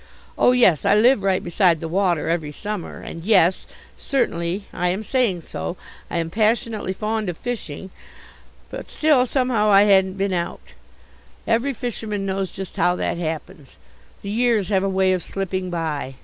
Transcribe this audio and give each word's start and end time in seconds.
Oh, 0.35 0.51
yes, 0.51 0.83
I 0.83 0.95
live 0.95 1.21
right 1.21 1.43
beside 1.43 1.79
the 1.79 1.87
water 1.87 2.27
every 2.27 2.51
summer, 2.51 3.01
and 3.01 3.23
yes, 3.23 3.67
certainly 3.95 4.65
I 4.73 4.87
am 4.87 5.03
saying 5.03 5.43
so 5.43 5.77
I 6.09 6.17
am 6.17 6.31
passionately 6.31 6.91
fond 6.91 7.29
of 7.29 7.37
fishing, 7.37 7.91
but 8.71 8.89
still 8.89 9.27
somehow 9.27 9.69
I 9.69 9.83
hadn't 9.83 10.17
been 10.17 10.33
out. 10.33 10.73
Every 11.45 11.73
fisherman 11.75 12.25
knows 12.25 12.49
just 12.49 12.77
how 12.77 12.95
that 12.95 13.17
happens. 13.19 13.75
The 14.23 14.31
years 14.31 14.69
have 14.69 14.81
a 14.83 14.89
way 14.89 15.13
of 15.13 15.21
slipping 15.21 15.69
by. 15.69 16.15